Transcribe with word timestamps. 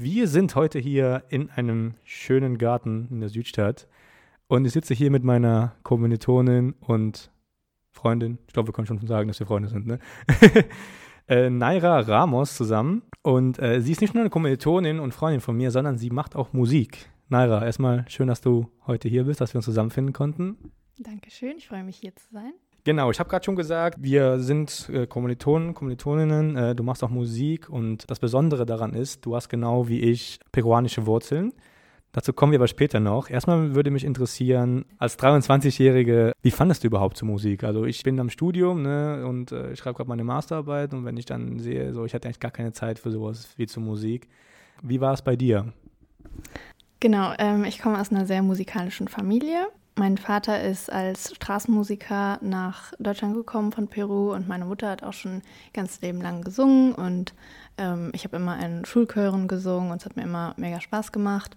Wir 0.00 0.28
sind 0.28 0.54
heute 0.54 0.78
hier 0.78 1.24
in 1.28 1.50
einem 1.50 1.94
schönen 2.04 2.56
Garten 2.56 3.08
in 3.10 3.18
der 3.18 3.28
Südstadt 3.28 3.88
und 4.46 4.64
ich 4.64 4.72
sitze 4.72 4.94
hier 4.94 5.10
mit 5.10 5.24
meiner 5.24 5.74
Kommilitonin 5.82 6.76
und 6.78 7.32
Freundin. 7.90 8.38
Ich 8.46 8.52
glaube, 8.52 8.68
wir 8.68 8.72
können 8.72 8.86
schon 8.86 9.04
sagen, 9.08 9.26
dass 9.26 9.40
wir 9.40 9.48
Freunde 9.48 9.68
sind, 9.68 9.88
ne? 9.88 9.98
äh, 11.26 11.50
Naira 11.50 11.98
Ramos 11.98 12.54
zusammen 12.54 13.02
und 13.24 13.58
äh, 13.58 13.80
sie 13.80 13.90
ist 13.90 14.00
nicht 14.00 14.14
nur 14.14 14.20
eine 14.20 14.30
Kommilitonin 14.30 15.00
und 15.00 15.14
Freundin 15.14 15.40
von 15.40 15.56
mir, 15.56 15.72
sondern 15.72 15.98
sie 15.98 16.10
macht 16.10 16.36
auch 16.36 16.52
Musik. 16.52 17.10
Naira, 17.28 17.66
erstmal 17.66 18.08
schön, 18.08 18.28
dass 18.28 18.40
du 18.40 18.70
heute 18.86 19.08
hier 19.08 19.24
bist, 19.24 19.40
dass 19.40 19.52
wir 19.52 19.58
uns 19.58 19.64
zusammenfinden 19.64 20.12
konnten. 20.12 20.70
Dankeschön, 21.00 21.56
ich 21.56 21.66
freue 21.66 21.82
mich 21.82 21.96
hier 21.96 22.14
zu 22.14 22.30
sein. 22.30 22.52
Genau, 22.88 23.10
ich 23.10 23.20
habe 23.20 23.28
gerade 23.28 23.44
schon 23.44 23.54
gesagt, 23.54 23.98
wir 24.00 24.40
sind 24.40 24.88
äh, 24.90 25.06
Kommilitonen, 25.06 25.74
Kommilitoninnen, 25.74 26.56
äh, 26.56 26.74
du 26.74 26.82
machst 26.82 27.04
auch 27.04 27.10
Musik 27.10 27.68
und 27.68 28.10
das 28.10 28.18
Besondere 28.18 28.64
daran 28.64 28.94
ist, 28.94 29.26
du 29.26 29.36
hast 29.36 29.50
genau 29.50 29.88
wie 29.88 30.00
ich 30.00 30.40
peruanische 30.52 31.04
Wurzeln. 31.04 31.52
Dazu 32.12 32.32
kommen 32.32 32.52
wir 32.52 32.58
aber 32.58 32.66
später 32.66 32.98
noch. 32.98 33.28
Erstmal 33.28 33.74
würde 33.74 33.90
mich 33.90 34.04
interessieren, 34.04 34.86
als 34.96 35.18
23-Jährige, 35.18 36.32
wie 36.40 36.50
fandest 36.50 36.82
du 36.82 36.86
überhaupt 36.86 37.18
zur 37.18 37.28
Musik? 37.28 37.62
Also 37.62 37.84
ich 37.84 38.02
bin 38.04 38.18
am 38.20 38.30
Studium 38.30 38.80
ne, 38.80 39.22
und 39.26 39.52
äh, 39.52 39.72
ich 39.72 39.80
schreibe 39.80 39.98
gerade 39.98 40.08
meine 40.08 40.24
Masterarbeit 40.24 40.94
und 40.94 41.04
wenn 41.04 41.18
ich 41.18 41.26
dann 41.26 41.58
sehe, 41.58 41.92
so 41.92 42.06
ich 42.06 42.14
hatte 42.14 42.26
eigentlich 42.26 42.40
gar 42.40 42.52
keine 42.52 42.72
Zeit 42.72 42.98
für 42.98 43.10
sowas 43.10 43.50
wie 43.58 43.66
zur 43.66 43.82
Musik. 43.82 44.30
Wie 44.82 45.02
war 45.02 45.12
es 45.12 45.20
bei 45.20 45.36
dir? 45.36 45.74
Genau, 47.00 47.34
ähm, 47.38 47.64
ich 47.64 47.82
komme 47.82 48.00
aus 48.00 48.10
einer 48.10 48.24
sehr 48.24 48.42
musikalischen 48.42 49.08
Familie. 49.08 49.66
Mein 49.98 50.16
Vater 50.16 50.62
ist 50.62 50.92
als 50.92 51.34
Straßenmusiker 51.34 52.38
nach 52.40 52.92
Deutschland 53.00 53.34
gekommen 53.34 53.72
von 53.72 53.88
Peru 53.88 54.32
und 54.32 54.46
meine 54.46 54.64
Mutter 54.64 54.90
hat 54.90 55.02
auch 55.02 55.12
schon 55.12 55.42
ganz 55.74 56.00
Leben 56.02 56.20
lang 56.20 56.42
gesungen 56.42 56.94
und 56.94 57.34
ähm, 57.78 58.12
ich 58.14 58.22
habe 58.22 58.36
immer 58.36 58.64
in 58.64 58.84
Schulchören 58.84 59.48
gesungen 59.48 59.90
und 59.90 60.00
es 60.00 60.04
hat 60.04 60.14
mir 60.14 60.22
immer 60.22 60.54
mega 60.56 60.80
Spaß 60.80 61.10
gemacht. 61.10 61.56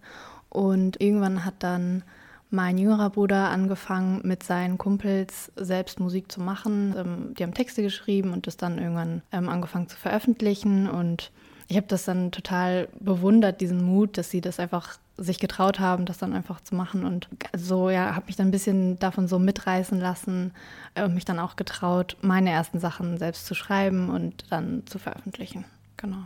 Und 0.49 0.99
irgendwann 0.99 1.45
hat 1.45 1.53
dann 1.59 2.01
mein 2.49 2.79
jüngerer 2.79 3.11
Bruder 3.11 3.49
angefangen, 3.49 4.21
mit 4.23 4.41
seinen 4.41 4.79
Kumpels 4.79 5.51
selbst 5.55 5.99
Musik 5.99 6.31
zu 6.31 6.41
machen. 6.41 6.95
Ähm, 6.97 7.33
die 7.35 7.43
haben 7.43 7.53
Texte 7.53 7.83
geschrieben 7.83 8.33
und 8.33 8.47
das 8.47 8.57
dann 8.57 8.79
irgendwann 8.79 9.21
ähm, 9.31 9.49
angefangen 9.49 9.87
zu 9.87 9.97
veröffentlichen 9.97 10.89
und 10.89 11.31
ich 11.67 11.77
habe 11.77 11.87
das 11.87 12.05
dann 12.05 12.31
total 12.31 12.87
bewundert, 12.99 13.61
diesen 13.61 13.83
Mut, 13.83 14.17
dass 14.17 14.29
sie 14.29 14.41
das 14.41 14.59
einfach 14.59 14.97
sich 15.17 15.39
getraut 15.39 15.79
haben, 15.79 16.05
das 16.05 16.17
dann 16.17 16.33
einfach 16.33 16.61
zu 16.61 16.75
machen. 16.75 17.05
Und 17.05 17.29
so, 17.55 17.89
ja, 17.89 18.15
habe 18.15 18.25
mich 18.27 18.35
dann 18.35 18.47
ein 18.47 18.51
bisschen 18.51 18.97
davon 18.99 19.27
so 19.27 19.39
mitreißen 19.39 19.99
lassen 19.99 20.51
äh, 20.95 21.03
und 21.03 21.13
mich 21.13 21.25
dann 21.25 21.39
auch 21.39 21.55
getraut, 21.55 22.17
meine 22.21 22.49
ersten 22.49 22.79
Sachen 22.79 23.17
selbst 23.17 23.45
zu 23.45 23.53
schreiben 23.53 24.09
und 24.09 24.45
dann 24.49 24.83
zu 24.85 24.99
veröffentlichen. 24.99 25.65
Genau. 25.97 26.25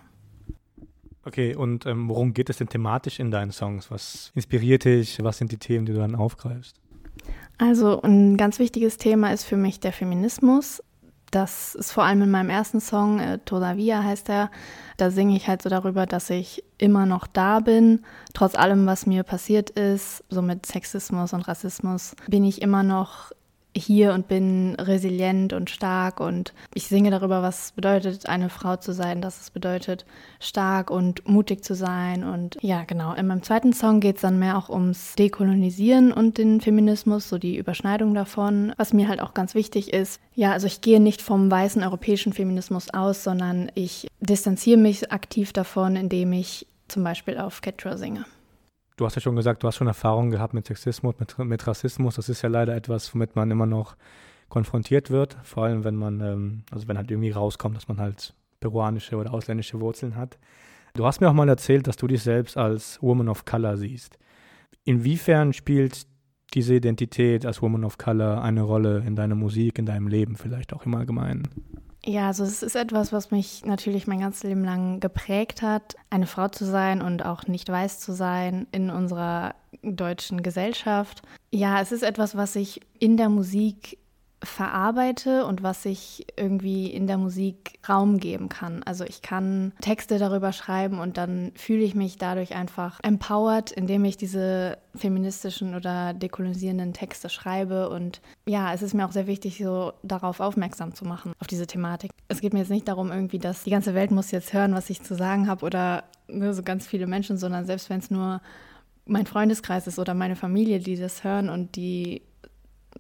Okay, 1.24 1.56
und 1.56 1.86
ähm, 1.88 2.08
worum 2.08 2.34
geht 2.34 2.50
es 2.50 2.58
denn 2.58 2.70
thematisch 2.70 3.20
in 3.20 3.32
deinen 3.32 3.52
Songs? 3.52 3.90
Was 3.90 4.32
inspiriert 4.36 4.86
dich? 4.86 5.22
Was 5.24 5.40
sind 5.40 5.52
die 5.52 5.58
Themen, 5.58 5.86
die 5.86 5.94
du 5.94 6.00
dann 6.00 6.16
aufgreifst? 6.16 6.80
Also 7.58 8.02
ein 8.02 8.38
ganz 8.38 8.60
wichtiges 8.60 8.98
Thema 8.98 9.34
ist 9.34 9.44
für 9.44 9.58
mich 9.58 9.80
der 9.80 9.94
Feminismus 9.94 10.84
das 11.32 11.76
ist 11.76 11.92
vor 11.92 12.04
allem 12.04 12.22
in 12.22 12.32
meinem 12.32 12.50
ersten 12.50 12.80
Song, 12.80 13.20
äh, 13.20 13.40
Todavia 13.40 14.04
heißt 14.04 14.30
er, 14.30 14.50
da 14.98 15.12
singe 15.12 15.36
ich 15.36 15.48
halt 15.48 15.62
so 15.62 15.70
darüber, 15.70 16.06
dass 16.06 16.30
ich 16.30 16.64
immer 16.78 17.06
noch 17.06 17.28
da 17.28 17.60
bin, 17.60 18.06
trotz 18.34 18.56
allem, 18.56 18.86
was 18.86 19.06
mir 19.06 19.24
passiert 19.24 19.70
ist, 19.72 20.24
so 20.30 20.42
mit 20.42 20.66
Sexismus 20.66 21.34
und 21.34 21.42
Rassismus, 21.42 22.16
bin 22.28 22.44
ich 22.44 22.62
immer 22.62 22.84
noch 22.84 23.32
hier 23.76 24.14
und 24.14 24.28
bin 24.28 24.76
resilient 24.76 25.54
und 25.54 25.70
stark 25.70 26.20
und 26.20 26.54
ich 26.74 26.88
singe 26.88 27.12
darüber, 27.12 27.42
was 27.42 27.66
es 27.66 27.72
bedeutet, 27.74 28.28
eine 28.28 28.50
Frau 28.50 28.78
zu 28.78 28.94
sein, 28.94 29.22
dass 29.22 29.42
es 29.42 29.52
bedeutet, 29.52 30.06
stark 30.40 30.90
und 30.90 31.28
mutig 31.28 31.64
zu 31.64 31.76
sein. 31.76 32.24
Und 32.24 32.58
ja, 32.62 32.84
genau. 32.84 33.14
In 33.14 33.28
meinem 33.28 33.44
zweiten 33.44 33.74
Song 33.74 34.00
geht 34.00 34.16
es 34.16 34.22
dann 34.22 34.40
mehr 34.40 34.58
auch 34.58 34.70
ums 34.70 35.16
Dekolonisieren 35.16 36.12
und 36.12 36.38
den 36.38 36.62
Feminismus, 36.62 37.28
so 37.28 37.38
die 37.38 37.58
Überschneidung 37.58 38.14
davon, 38.14 38.74
was 38.78 38.94
mir 38.94 39.08
halt 39.08 39.22
auch 39.22 39.34
ganz 39.34 39.56
wichtig 39.56 39.94
ist. 39.94 40.22
Ja, 40.34 40.52
also 40.52 40.68
ich 40.68 40.82
gehe 40.82 41.00
nicht 41.00 41.22
vom 41.22 41.52
weißen 41.52 41.84
europäischen 41.84 42.34
Feminismus 42.34 42.94
aus, 42.94 43.24
sondern 43.24 43.72
ich 43.76 44.08
distanziere 44.22 44.80
mich 44.80 45.12
aktiv 45.12 45.52
davon, 45.54 45.96
indem 45.96 46.34
ich 46.34 46.68
zum 46.88 47.04
Beispiel 47.04 47.38
auf 47.38 47.62
Quechua 47.62 47.98
singe. 47.98 48.26
Du 48.96 49.06
hast 49.06 49.16
ja 49.16 49.22
schon 49.22 49.36
gesagt, 49.36 49.64
du 49.64 49.68
hast 49.68 49.76
schon 49.76 49.88
Erfahrungen 49.88 50.32
gehabt 50.32 50.54
mit 50.54 50.66
Sexismus, 50.66 51.16
mit, 51.20 51.38
mit 51.40 51.68
Rassismus. 51.68 52.16
Das 52.16 52.30
ist 52.30 52.42
ja 52.42 52.50
leider 52.50 52.76
etwas, 52.76 53.14
womit 53.14 53.36
man 53.36 53.52
immer 53.52 53.66
noch 53.66 53.96
konfrontiert 54.48 55.10
wird. 55.10 55.38
Vor 55.44 55.66
allem, 55.66 55.84
wenn 55.84 55.96
man, 55.96 56.22
ähm, 56.22 56.64
also 56.72 56.88
wenn 56.88 56.98
halt 56.98 57.12
irgendwie 57.12 57.32
rauskommt, 57.32 57.76
dass 57.76 57.88
man 57.88 58.00
halt 58.00 58.34
peruanische 58.60 59.18
oder 59.18 59.34
ausländische 59.34 59.80
Wurzeln 59.82 60.16
hat. 60.16 60.38
Du 60.94 61.06
hast 61.06 61.20
mir 61.20 61.30
auch 61.30 61.34
mal 61.34 61.50
erzählt, 61.50 61.88
dass 61.88 61.98
du 61.98 62.08
dich 62.08 62.24
selbst 62.24 62.56
als 62.56 63.02
Woman 63.02 63.28
of 63.28 63.44
Color 63.44 63.78
siehst. 63.78 64.18
Inwiefern 64.86 65.52
spielt 65.52 66.08
diese 66.54 66.76
Identität 66.76 67.46
als 67.46 67.62
Woman 67.62 67.84
of 67.84 67.98
Color 67.98 68.42
eine 68.42 68.62
Rolle 68.62 69.04
in 69.06 69.16
deiner 69.16 69.36
Musik, 69.36 69.78
in 69.78 69.86
deinem 69.86 70.08
Leben 70.08 70.38
vielleicht 70.38 70.74
auch 70.74 70.86
im 70.86 70.96
Allgemeinen? 70.96 71.44
Ja, 72.08 72.28
also 72.28 72.44
es 72.44 72.62
ist 72.62 72.76
etwas, 72.76 73.12
was 73.12 73.32
mich 73.32 73.66
natürlich 73.66 74.06
mein 74.06 74.20
ganzes 74.20 74.44
Leben 74.44 74.64
lang 74.64 75.00
geprägt 75.00 75.64
hat, 75.64 75.96
eine 76.12 76.28
Frau 76.28 76.48
zu 76.48 76.64
sein 76.64 77.02
und 77.02 77.26
auch 77.26 77.48
nicht 77.48 77.68
weiß 77.68 78.00
zu 78.00 78.14
sein 78.14 78.68
in 78.72 78.92
unserer 78.92 79.56
deutschen 79.82 80.44
Gesellschaft. 80.44 81.24
Ja, 81.52 81.82
es 81.82 81.92
ist 81.92 82.04
etwas, 82.04 82.38
was 82.38 82.56
ich 82.56 82.82
in 83.00 83.18
der 83.18 83.30
Musik 83.30 83.98
verarbeite 84.46 85.46
und 85.46 85.64
was 85.64 85.86
ich 85.86 86.26
irgendwie 86.38 86.88
in 86.88 87.08
der 87.08 87.18
Musik 87.18 87.80
Raum 87.88 88.18
geben 88.18 88.50
kann. 88.50 88.84
Also 88.84 89.04
ich 89.04 89.22
kann 89.22 89.74
Texte 89.82 90.18
darüber 90.18 90.52
schreiben 90.52 91.00
und 91.00 91.18
dann 91.18 91.52
fühle 91.56 91.84
ich 91.84 91.96
mich 91.96 92.18
dadurch 92.18 92.56
einfach 92.56 93.00
empowered, 93.04 93.72
indem 93.72 94.06
ich 94.06 94.18
diese 94.18 94.78
feministischen 94.96 95.76
oder 95.76 96.14
dekolonisierenden 96.14 96.94
Texte 96.94 97.30
schreibe. 97.30 97.90
Und 97.90 98.22
ja, 98.46 98.74
es 98.74 98.82
ist 98.82 98.94
mir 98.94 99.06
auch 99.06 99.12
sehr 99.12 99.28
wichtig, 99.28 99.58
so 99.58 99.94
darauf 100.04 100.40
aufmerksam 100.40 100.96
zu 100.96 101.06
machen, 101.06 101.34
auf 101.40 101.48
diese 101.48 101.68
Thematik. 101.68 102.12
Es 102.28 102.42
geht 102.42 102.54
mir 102.54 102.60
jetzt 102.60 102.72
nicht 102.72 102.88
darum, 102.88 103.12
irgendwie, 103.12 103.40
dass 103.40 103.64
die 103.64 103.72
ganze 103.72 103.94
Welt 103.94 104.12
muss 104.12 104.32
jetzt 104.32 104.54
hören, 104.54 104.74
was 104.74 104.90
ich 104.90 105.02
zu 105.02 105.16
sagen 105.16 105.48
habe 105.48 105.66
oder 105.66 106.04
nur 106.28 106.54
so 106.54 106.64
ganz 106.64 106.88
viele 106.88 107.08
Menschen, 107.08 107.38
sondern 107.38 107.66
selbst 107.66 107.90
wenn 107.90 108.00
es 108.00 108.10
nur 108.10 108.42
mein 109.06 109.26
Freundeskreis 109.26 109.88
ist 109.88 110.00
oder 110.00 110.14
meine 110.14 110.36
Familie, 110.36 110.80
die 110.80 110.96
das 110.96 111.24
hören 111.24 111.50
und 111.50 111.76
die 111.76 112.24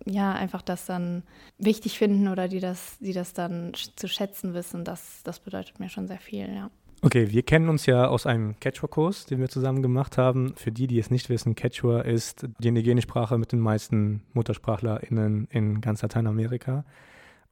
ja, 0.06 0.34
einfach 0.34 0.62
das 0.62 0.86
dann 0.86 1.24
wichtig 1.58 1.98
finden 1.98 2.28
oder 2.28 2.48
die 2.48 2.60
das, 2.60 2.98
die 3.00 3.14
das 3.14 3.34
dann 3.34 3.72
zu 3.96 4.08
schätzen 4.08 4.54
wissen, 4.54 4.84
das, 4.84 5.22
das 5.24 5.40
bedeutet 5.40 5.80
mir 5.80 5.90
schon 5.90 6.08
sehr 6.08 6.20
viel, 6.20 6.54
ja. 6.54 6.70
Okay, 7.02 7.30
wir 7.32 7.44
kennen 7.44 7.70
uns 7.70 7.86
ja 7.86 8.08
aus 8.08 8.26
einem 8.26 8.60
Quechua-Kurs, 8.60 9.28
den 9.28 9.40
wir 9.40 9.50
zusammen 9.50 9.84
gemacht 9.84 10.18
haben. 10.18 10.56
Für 10.56 10.72
die, 10.72 10.88
die 10.88 10.98
es 10.98 11.12
nicht 11.12 11.30
wissen, 11.30 11.54
Quechua 11.54 12.02
ist 12.02 12.48
die 12.60 12.70
indigene 12.70 13.02
Sprache 13.02 13.38
mit 13.38 13.52
den 13.52 13.60
meisten 13.60 14.24
MuttersprachlerInnen 14.34 15.48
in 15.52 15.82
ganz 15.82 16.02
Lateinamerika. 16.02 16.84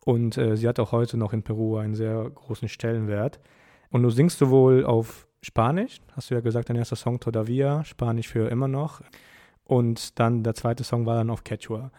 Und 0.05 0.37
äh, 0.37 0.57
sie 0.57 0.67
hat 0.67 0.79
auch 0.79 0.91
heute 0.91 1.17
noch 1.17 1.33
in 1.33 1.43
Peru 1.43 1.77
einen 1.77 1.93
sehr 1.93 2.29
großen 2.29 2.67
Stellenwert. 2.67 3.39
Und 3.91 4.01
du 4.01 4.09
singst 4.09 4.39
sowohl 4.39 4.85
auf 4.85 5.27
Spanisch, 5.43 6.01
hast 6.15 6.31
du 6.31 6.35
ja 6.35 6.41
gesagt, 6.41 6.69
dein 6.69 6.77
erster 6.77 6.95
Song 6.95 7.19
Todavia, 7.19 7.83
Spanisch 7.83 8.29
für 8.29 8.49
immer 8.49 8.67
noch. 8.67 9.01
Und 9.65 10.19
dann 10.19 10.43
der 10.43 10.55
zweite 10.55 10.83
Song 10.83 11.05
war 11.05 11.15
dann 11.15 11.29
auf 11.29 11.43
Quechua. 11.43 11.91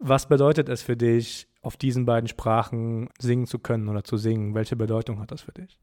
Was 0.00 0.26
bedeutet 0.26 0.70
es 0.70 0.82
für 0.82 0.96
dich, 0.96 1.46
auf 1.62 1.76
diesen 1.76 2.06
beiden 2.06 2.26
Sprachen 2.26 3.10
singen 3.18 3.46
zu 3.46 3.58
können 3.58 3.88
oder 3.88 4.02
zu 4.02 4.16
singen? 4.16 4.54
Welche 4.54 4.74
Bedeutung 4.74 5.20
hat 5.20 5.30
das 5.30 5.42
für 5.42 5.52
dich? 5.52 5.78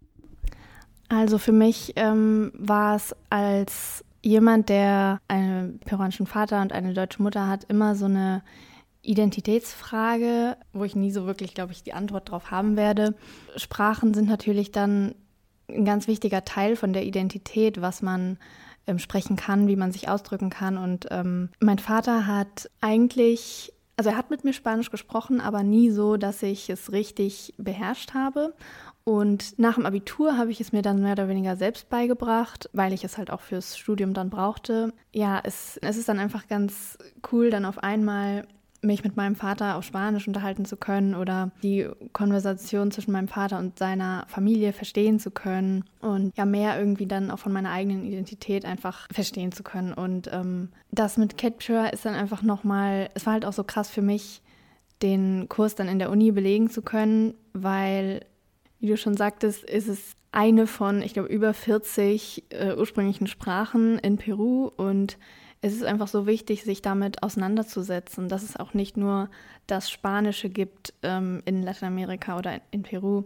Also 1.07 1.37
für 1.37 1.51
mich 1.51 1.93
ähm, 1.95 2.51
war 2.55 2.95
es 2.95 3.15
als 3.29 4.03
jemand, 4.23 4.69
der 4.69 5.21
einen 5.27 5.79
peruanischen 5.79 6.25
Vater 6.25 6.61
und 6.63 6.73
eine 6.73 6.93
deutsche 6.93 7.21
Mutter 7.21 7.47
hat, 7.47 7.65
immer 7.65 7.95
so 7.95 8.05
eine 8.05 8.43
Identitätsfrage, 9.03 10.57
wo 10.73 10.83
ich 10.83 10.95
nie 10.95 11.11
so 11.11 11.27
wirklich, 11.27 11.53
glaube 11.53 11.71
ich, 11.71 11.83
die 11.83 11.93
Antwort 11.93 12.29
darauf 12.29 12.49
haben 12.49 12.75
werde. 12.75 13.15
Sprachen 13.55 14.15
sind 14.15 14.27
natürlich 14.27 14.71
dann 14.71 15.13
ein 15.69 15.85
ganz 15.85 16.07
wichtiger 16.07 16.43
Teil 16.43 16.75
von 16.75 16.91
der 16.91 17.05
Identität, 17.05 17.81
was 17.81 18.01
man 18.01 18.37
ähm, 18.87 18.99
sprechen 18.99 19.35
kann, 19.35 19.67
wie 19.67 19.75
man 19.75 19.91
sich 19.91 20.09
ausdrücken 20.09 20.49
kann. 20.49 20.77
Und 20.77 21.07
ähm, 21.11 21.49
mein 21.59 21.79
Vater 21.79 22.25
hat 22.25 22.69
eigentlich 22.81 23.73
also 23.97 24.11
er 24.11 24.17
hat 24.17 24.29
mit 24.29 24.43
mir 24.43 24.53
Spanisch 24.53 24.91
gesprochen, 24.91 25.41
aber 25.41 25.63
nie 25.63 25.89
so, 25.89 26.17
dass 26.17 26.43
ich 26.43 26.69
es 26.69 26.91
richtig 26.91 27.53
beherrscht 27.57 28.13
habe. 28.13 28.53
Und 29.03 29.57
nach 29.57 29.75
dem 29.75 29.85
Abitur 29.85 30.37
habe 30.37 30.51
ich 30.51 30.61
es 30.61 30.71
mir 30.71 30.81
dann 30.81 31.01
mehr 31.01 31.13
oder 31.13 31.29
weniger 31.29 31.55
selbst 31.55 31.89
beigebracht, 31.89 32.69
weil 32.73 32.93
ich 32.93 33.03
es 33.03 33.17
halt 33.17 33.31
auch 33.31 33.41
fürs 33.41 33.77
Studium 33.77 34.13
dann 34.13 34.29
brauchte. 34.29 34.93
Ja, 35.13 35.39
es, 35.43 35.77
es 35.77 35.97
ist 35.97 36.09
dann 36.09 36.19
einfach 36.19 36.47
ganz 36.47 36.97
cool, 37.31 37.49
dann 37.49 37.65
auf 37.65 37.79
einmal 37.79 38.45
mich 38.81 39.03
mit 39.03 39.17
meinem 39.17 39.35
Vater 39.35 39.75
auf 39.75 39.83
Spanisch 39.83 40.27
unterhalten 40.27 40.65
zu 40.65 40.77
können 40.77 41.15
oder 41.15 41.51
die 41.63 41.87
Konversation 42.13 42.91
zwischen 42.91 43.11
meinem 43.11 43.27
Vater 43.27 43.57
und 43.59 43.79
seiner 43.79 44.25
Familie 44.27 44.73
verstehen 44.73 45.19
zu 45.19 45.31
können 45.31 45.83
und 45.99 46.35
ja 46.37 46.45
mehr 46.45 46.79
irgendwie 46.79 47.07
dann 47.07 47.31
auch 47.31 47.39
von 47.39 47.51
meiner 47.51 47.71
eigenen 47.71 48.05
Identität 48.05 48.65
einfach 48.65 49.07
verstehen 49.11 49.51
zu 49.51 49.63
können. 49.63 49.93
Und 49.93 50.29
ähm, 50.31 50.69
das 50.91 51.17
mit 51.17 51.37
Capture 51.37 51.89
ist 51.91 52.05
dann 52.05 52.13
einfach 52.13 52.43
nochmal, 52.43 53.09
es 53.15 53.25
war 53.25 53.33
halt 53.33 53.45
auch 53.45 53.53
so 53.53 53.63
krass 53.63 53.89
für 53.89 54.01
mich, 54.01 54.41
den 55.01 55.47
Kurs 55.49 55.75
dann 55.75 55.87
in 55.87 55.99
der 55.99 56.09
Uni 56.09 56.31
belegen 56.31 56.69
zu 56.69 56.81
können, 56.81 57.35
weil 57.53 58.25
Wie 58.79 58.87
du 58.87 58.97
schon 58.97 59.17
sagtest, 59.17 59.63
ist 59.63 59.87
es 59.87 60.13
eine 60.31 60.67
von, 60.67 61.01
ich 61.01 61.13
glaube, 61.13 61.29
über 61.29 61.53
40 61.53 62.43
äh, 62.49 62.75
ursprünglichen 62.75 63.27
Sprachen 63.27 63.97
in 63.99 64.17
Peru 64.17 64.69
und 64.75 65.17
es 65.61 65.73
ist 65.73 65.83
einfach 65.83 66.07
so 66.07 66.27
wichtig, 66.27 66.63
sich 66.63 66.81
damit 66.81 67.23
auseinanderzusetzen, 67.23 68.29
dass 68.29 68.43
es 68.43 68.57
auch 68.57 68.73
nicht 68.73 68.97
nur 68.97 69.29
das 69.65 69.89
Spanische 69.89 70.49
gibt 70.49 70.93
ähm, 71.03 71.41
in 71.45 71.63
Lateinamerika 71.63 72.37
oder 72.37 72.61
in 72.71 72.83
Peru 72.83 73.23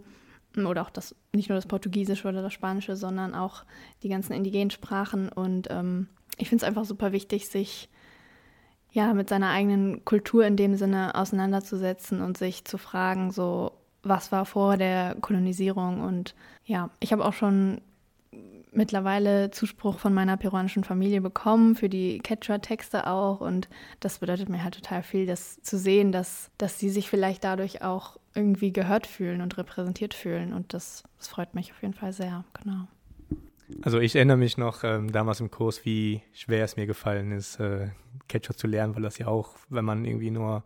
oder 0.56 0.82
auch 0.82 0.90
das, 0.90 1.14
nicht 1.32 1.48
nur 1.48 1.56
das 1.56 1.66
Portugiesische 1.66 2.28
oder 2.28 2.42
das 2.42 2.52
Spanische, 2.52 2.96
sondern 2.96 3.34
auch 3.34 3.64
die 4.02 4.08
ganzen 4.08 4.32
indigenen 4.32 4.70
Sprachen. 4.70 5.28
Und 5.28 5.68
ähm, 5.70 6.08
ich 6.36 6.48
finde 6.48 6.64
es 6.64 6.68
einfach 6.68 6.84
super 6.84 7.12
wichtig, 7.12 7.48
sich 7.48 7.88
ja 8.92 9.14
mit 9.14 9.28
seiner 9.28 9.50
eigenen 9.50 10.04
Kultur 10.04 10.46
in 10.46 10.56
dem 10.56 10.76
Sinne 10.76 11.14
auseinanderzusetzen 11.14 12.20
und 12.20 12.36
sich 12.36 12.64
zu 12.64 12.76
fragen, 12.76 13.30
so 13.30 13.72
was 14.02 14.32
war 14.32 14.44
vor 14.44 14.76
der 14.76 15.16
Kolonisierung. 15.20 16.00
Und 16.00 16.34
ja, 16.64 16.90
ich 17.00 17.12
habe 17.12 17.24
auch 17.24 17.32
schon 17.32 17.80
mittlerweile 18.72 19.50
Zuspruch 19.50 19.98
von 19.98 20.14
meiner 20.14 20.36
peruanischen 20.36 20.84
Familie 20.84 21.20
bekommen, 21.20 21.76
für 21.76 21.88
die 21.88 22.18
Quechua-Texte 22.18 23.06
auch. 23.06 23.40
Und 23.40 23.68
das 24.00 24.18
bedeutet 24.18 24.48
mir 24.48 24.64
halt 24.64 24.74
total 24.74 25.02
viel, 25.02 25.26
das 25.26 25.60
zu 25.62 25.78
sehen, 25.78 26.10
dass, 26.12 26.50
dass 26.58 26.78
sie 26.78 26.90
sich 26.90 27.08
vielleicht 27.08 27.44
dadurch 27.44 27.82
auch 27.82 28.18
irgendwie 28.34 28.72
gehört 28.72 29.06
fühlen 29.06 29.42
und 29.42 29.58
repräsentiert 29.58 30.14
fühlen. 30.14 30.52
Und 30.52 30.74
das, 30.74 31.04
das 31.18 31.28
freut 31.28 31.54
mich 31.54 31.72
auf 31.72 31.82
jeden 31.82 31.94
Fall 31.94 32.12
sehr, 32.12 32.44
genau. 32.62 32.88
Also 33.82 34.00
ich 34.00 34.16
erinnere 34.16 34.36
mich 34.36 34.58
noch 34.58 34.84
ähm, 34.84 35.12
damals 35.12 35.40
im 35.40 35.50
Kurs, 35.50 35.84
wie 35.84 36.22
schwer 36.32 36.64
es 36.64 36.76
mir 36.76 36.86
gefallen 36.86 37.32
ist, 37.32 37.58
äh, 37.60 37.88
Quechua 38.28 38.56
zu 38.56 38.66
lernen, 38.66 38.94
weil 38.94 39.02
das 39.02 39.18
ja 39.18 39.28
auch, 39.28 39.56
wenn 39.68 39.84
man 39.84 40.04
irgendwie 40.04 40.30
nur 40.30 40.64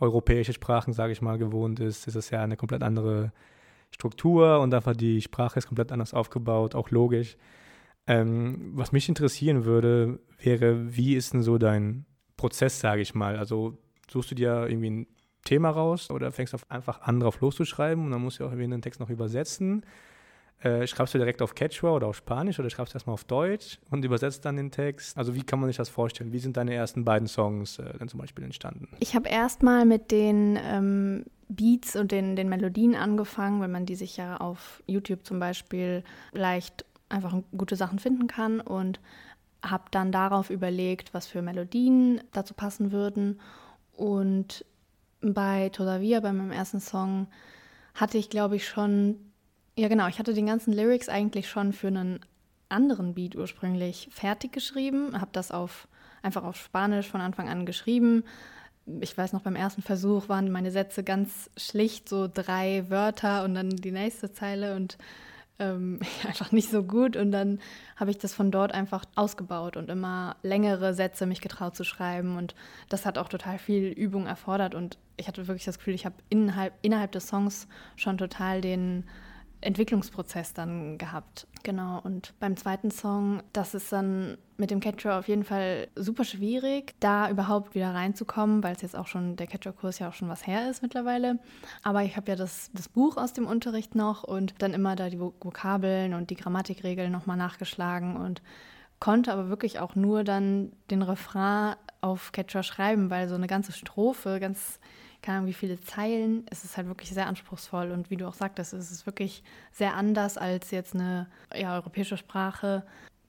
europäische 0.00 0.52
Sprachen, 0.52 0.92
sage 0.92 1.12
ich 1.12 1.22
mal, 1.22 1.38
gewohnt 1.38 1.80
ist, 1.80 2.06
ist 2.06 2.14
es 2.14 2.30
ja 2.30 2.42
eine 2.42 2.56
komplett 2.56 2.82
andere 2.82 3.32
Struktur 3.90 4.60
und 4.60 4.72
einfach 4.74 4.94
die 4.94 5.20
Sprache 5.20 5.58
ist 5.58 5.66
komplett 5.66 5.92
anders 5.92 6.14
aufgebaut, 6.14 6.74
auch 6.74 6.90
logisch. 6.90 7.36
Ähm, 8.06 8.72
was 8.74 8.92
mich 8.92 9.08
interessieren 9.08 9.64
würde, 9.64 10.20
wäre, 10.38 10.96
wie 10.96 11.14
ist 11.14 11.34
denn 11.34 11.42
so 11.42 11.58
dein 11.58 12.06
Prozess, 12.36 12.80
sage 12.80 13.02
ich 13.02 13.14
mal? 13.14 13.36
Also 13.36 13.76
suchst 14.10 14.30
du 14.30 14.34
dir 14.34 14.66
irgendwie 14.68 14.90
ein 14.90 15.06
Thema 15.44 15.70
raus 15.70 16.10
oder 16.10 16.32
fängst 16.32 16.52
du 16.52 16.58
einfach 16.68 17.02
an, 17.02 17.20
drauf 17.20 17.40
loszuschreiben 17.40 18.04
und 18.04 18.10
dann 18.10 18.22
musst 18.22 18.40
du 18.40 18.44
auch 18.44 18.50
irgendwie 18.50 18.70
den 18.70 18.82
Text 18.82 19.00
noch 19.00 19.10
übersetzen? 19.10 19.84
Äh, 20.60 20.86
schreibst 20.88 21.14
du 21.14 21.18
direkt 21.18 21.40
auf 21.40 21.54
Quechua 21.54 21.92
oder 21.92 22.08
auf 22.08 22.16
Spanisch 22.16 22.58
oder 22.58 22.68
schreibst 22.68 22.92
du 22.92 22.96
erstmal 22.96 23.14
auf 23.14 23.24
Deutsch 23.24 23.78
und 23.90 24.04
übersetzt 24.04 24.44
dann 24.44 24.56
den 24.56 24.72
Text? 24.72 25.16
Also 25.16 25.34
wie 25.34 25.42
kann 25.42 25.60
man 25.60 25.68
sich 25.68 25.76
das 25.76 25.88
vorstellen? 25.88 26.32
Wie 26.32 26.40
sind 26.40 26.56
deine 26.56 26.74
ersten 26.74 27.04
beiden 27.04 27.28
Songs 27.28 27.78
äh, 27.78 27.96
dann 27.98 28.08
zum 28.08 28.18
Beispiel 28.18 28.44
entstanden? 28.44 28.88
Ich 28.98 29.14
habe 29.14 29.28
erstmal 29.28 29.84
mit 29.84 30.10
den 30.10 30.58
ähm, 30.60 31.24
Beats 31.48 31.94
und 31.94 32.10
den, 32.10 32.34
den 32.34 32.48
Melodien 32.48 32.96
angefangen, 32.96 33.60
weil 33.60 33.68
man 33.68 33.86
die 33.86 33.94
sich 33.94 34.16
ja 34.16 34.36
auf 34.38 34.82
YouTube 34.86 35.24
zum 35.24 35.38
Beispiel 35.38 36.02
leicht 36.32 36.84
einfach 37.08 37.36
gute 37.56 37.76
Sachen 37.76 38.00
finden 38.00 38.26
kann 38.26 38.60
und 38.60 39.00
habe 39.62 39.84
dann 39.90 40.12
darauf 40.12 40.50
überlegt, 40.50 41.14
was 41.14 41.26
für 41.26 41.42
Melodien 41.42 42.20
dazu 42.32 42.54
passen 42.54 42.92
würden. 42.92 43.40
Und 43.92 44.64
bei 45.20 45.68
Todavia, 45.70 46.20
bei 46.20 46.32
meinem 46.32 46.52
ersten 46.52 46.80
Song, 46.80 47.28
hatte 47.94 48.18
ich, 48.18 48.30
glaube 48.30 48.56
ich, 48.56 48.68
schon, 48.68 49.16
ja 49.78 49.88
genau, 49.88 50.08
ich 50.08 50.18
hatte 50.18 50.34
den 50.34 50.46
ganzen 50.46 50.72
Lyrics 50.72 51.08
eigentlich 51.08 51.48
schon 51.48 51.72
für 51.72 51.88
einen 51.88 52.20
anderen 52.68 53.14
Beat 53.14 53.36
ursprünglich 53.36 54.08
fertig 54.10 54.52
geschrieben, 54.52 55.20
habe 55.20 55.30
das 55.32 55.50
auf, 55.50 55.88
einfach 56.22 56.44
auf 56.44 56.56
Spanisch 56.56 57.08
von 57.08 57.20
Anfang 57.20 57.48
an 57.48 57.64
geschrieben, 57.64 58.24
ich 59.00 59.16
weiß 59.16 59.32
noch, 59.32 59.42
beim 59.42 59.56
ersten 59.56 59.82
Versuch 59.82 60.28
waren 60.28 60.50
meine 60.50 60.70
Sätze 60.70 61.04
ganz 61.04 61.50
schlicht, 61.56 62.08
so 62.08 62.28
drei 62.32 62.88
Wörter 62.88 63.44
und 63.44 63.54
dann 63.54 63.70
die 63.70 63.92
nächste 63.92 64.32
Zeile 64.32 64.76
und 64.76 64.98
ähm, 65.58 66.00
einfach 66.26 66.52
nicht 66.52 66.70
so 66.70 66.82
gut. 66.82 67.16
Und 67.16 67.32
dann 67.32 67.60
habe 67.96 68.10
ich 68.10 68.18
das 68.18 68.32
von 68.32 68.50
dort 68.50 68.72
einfach 68.72 69.04
ausgebaut 69.14 69.76
und 69.76 69.90
immer 69.90 70.36
längere 70.42 70.94
Sätze 70.94 71.26
mich 71.26 71.40
getraut 71.40 71.76
zu 71.76 71.84
schreiben. 71.84 72.36
Und 72.36 72.54
das 72.88 73.04
hat 73.04 73.18
auch 73.18 73.28
total 73.28 73.58
viel 73.58 73.88
Übung 73.88 74.26
erfordert. 74.26 74.74
Und 74.74 74.98
ich 75.16 75.28
hatte 75.28 75.46
wirklich 75.48 75.64
das 75.64 75.78
Gefühl, 75.78 75.94
ich 75.94 76.06
habe 76.06 76.16
innerhalb, 76.30 76.72
innerhalb 76.82 77.12
des 77.12 77.28
Songs 77.28 77.68
schon 77.96 78.16
total 78.18 78.60
den 78.60 79.04
Entwicklungsprozess 79.60 80.54
dann 80.54 80.98
gehabt. 80.98 81.46
Genau. 81.64 82.00
Und 82.02 82.34
beim 82.38 82.56
zweiten 82.56 82.90
Song, 82.90 83.42
das 83.52 83.74
ist 83.74 83.92
dann 83.92 84.38
mit 84.56 84.70
dem 84.70 84.80
Catcher 84.80 85.18
auf 85.18 85.28
jeden 85.28 85.44
Fall 85.44 85.88
super 85.96 86.24
schwierig, 86.24 86.94
da 87.00 87.28
überhaupt 87.30 87.74
wieder 87.74 87.94
reinzukommen, 87.94 88.62
weil 88.62 88.74
es 88.74 88.82
jetzt 88.82 88.96
auch 88.96 89.06
schon, 89.06 89.36
der 89.36 89.46
Catcher-Kurs 89.46 89.98
ja 89.98 90.08
auch 90.08 90.14
schon 90.14 90.28
was 90.28 90.46
her 90.46 90.70
ist 90.70 90.82
mittlerweile. 90.82 91.38
Aber 91.82 92.02
ich 92.02 92.16
habe 92.16 92.30
ja 92.30 92.36
das, 92.36 92.70
das 92.72 92.88
Buch 92.88 93.16
aus 93.16 93.32
dem 93.32 93.46
Unterricht 93.46 93.94
noch 93.94 94.24
und 94.24 94.54
dann 94.58 94.74
immer 94.74 94.96
da 94.96 95.10
die 95.10 95.20
Vokabeln 95.20 96.14
und 96.14 96.30
die 96.30 96.36
Grammatikregeln 96.36 97.10
nochmal 97.10 97.36
nachgeschlagen 97.36 98.16
und 98.16 98.42
konnte 99.00 99.32
aber 99.32 99.48
wirklich 99.48 99.78
auch 99.78 99.94
nur 99.94 100.24
dann 100.24 100.72
den 100.90 101.02
Refrain 101.02 101.76
auf 102.00 102.32
Catcher 102.32 102.62
schreiben, 102.62 103.10
weil 103.10 103.28
so 103.28 103.34
eine 103.34 103.46
ganze 103.46 103.72
Strophe, 103.72 104.38
ganz 104.40 104.78
keine 105.22 105.38
Ahnung, 105.38 105.48
wie 105.48 105.54
viele 105.54 105.80
Zeilen. 105.80 106.46
Es 106.50 106.64
ist 106.64 106.76
halt 106.76 106.86
wirklich 106.86 107.10
sehr 107.10 107.26
anspruchsvoll 107.26 107.90
und 107.90 108.10
wie 108.10 108.16
du 108.16 108.26
auch 108.26 108.34
sagtest, 108.34 108.72
es 108.72 108.90
ist 108.90 109.06
wirklich 109.06 109.42
sehr 109.72 109.94
anders 109.94 110.38
als 110.38 110.70
jetzt 110.70 110.94
eine 110.94 111.28
ja, 111.54 111.74
europäische 111.74 112.16
Sprache. 112.16 112.84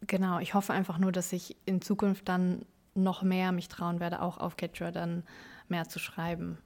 Genau, 0.08 0.40
ich 0.40 0.54
hoffe 0.54 0.74
einfach 0.74 0.98
nur, 0.98 1.12
dass 1.12 1.34
ich 1.34 1.58
in 1.66 1.82
Zukunft 1.82 2.30
dann 2.30 2.66
noch 2.96 3.24
mehr 3.24 3.52
mich 3.52 3.68
trauen 3.68 4.00
werde, 4.00 4.22
auch 4.22 4.38
auf 4.38 4.58
Quechua 4.58 4.92
dann 4.92 5.24
mehr 5.68 5.88
zu 5.88 6.00
schreiben. 6.00 6.58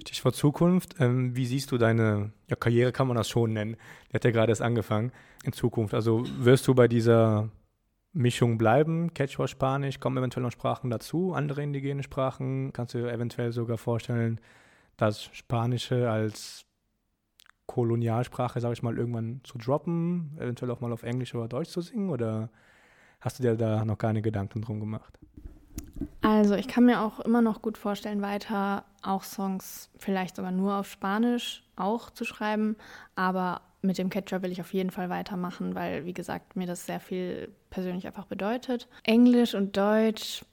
Stichwort 0.00 0.34
Zukunft. 0.34 0.96
Ähm, 0.98 1.36
wie 1.36 1.46
siehst 1.46 1.70
du 1.72 1.78
deine 1.78 2.32
ja, 2.48 2.56
Karriere, 2.56 2.92
kann 2.92 3.06
man 3.06 3.16
das 3.16 3.28
schon 3.28 3.52
nennen? 3.52 3.76
Die 4.10 4.14
hat 4.14 4.24
ja 4.24 4.30
gerade 4.30 4.50
erst 4.50 4.62
angefangen 4.62 5.12
in 5.44 5.52
Zukunft. 5.52 5.94
Also 5.94 6.24
wirst 6.38 6.66
du 6.68 6.74
bei 6.74 6.88
dieser 6.88 7.50
Mischung 8.12 8.58
bleiben? 8.58 9.14
Quechua, 9.14 9.46
Spanisch, 9.46 10.00
kommen 10.00 10.16
eventuell 10.16 10.42
noch 10.42 10.52
Sprachen 10.52 10.90
dazu, 10.90 11.32
andere 11.32 11.62
indigene 11.62 12.02
Sprachen? 12.02 12.72
Kannst 12.72 12.94
du 12.94 12.98
dir 12.98 13.12
eventuell 13.12 13.52
sogar 13.52 13.78
vorstellen, 13.78 14.40
das 14.96 15.24
Spanische 15.32 16.10
als 16.10 16.66
Kolonialsprache, 17.66 18.60
sage 18.60 18.74
ich 18.74 18.82
mal, 18.82 18.98
irgendwann 18.98 19.40
zu 19.44 19.56
droppen, 19.56 20.36
eventuell 20.38 20.70
auch 20.72 20.80
mal 20.80 20.92
auf 20.92 21.04
Englisch 21.04 21.34
oder 21.34 21.46
Deutsch 21.46 21.70
zu 21.70 21.80
singen? 21.80 22.10
Oder 22.10 22.50
hast 23.20 23.38
du 23.38 23.42
dir 23.42 23.54
da 23.54 23.84
noch 23.84 23.98
keine 23.98 24.22
Gedanken 24.22 24.62
drum 24.62 24.80
gemacht? 24.80 25.18
Also 26.22 26.54
ich 26.54 26.66
kann 26.66 26.86
mir 26.86 27.00
auch 27.00 27.20
immer 27.20 27.42
noch 27.42 27.62
gut 27.62 27.78
vorstellen, 27.78 28.22
weiter 28.22 28.84
auch 29.02 29.22
Songs 29.22 29.90
vielleicht 29.98 30.36
sogar 30.36 30.50
nur 30.50 30.76
auf 30.76 30.88
Spanisch 30.88 31.62
auch 31.76 32.10
zu 32.10 32.24
schreiben, 32.24 32.76
aber 33.14 33.60
mit 33.82 33.98
dem 33.98 34.10
Catcher 34.10 34.42
will 34.42 34.52
ich 34.52 34.60
auf 34.60 34.72
jeden 34.74 34.90
Fall 34.90 35.08
weitermachen, 35.08 35.74
weil, 35.74 36.04
wie 36.04 36.12
gesagt, 36.12 36.56
mir 36.56 36.66
das 36.66 36.86
sehr 36.86 37.00
viel 37.00 37.50
persönlich 37.70 38.06
einfach 38.06 38.26
bedeutet. 38.26 38.88
Englisch 39.04 39.54
und 39.54 39.76
Deutsch 39.76 40.44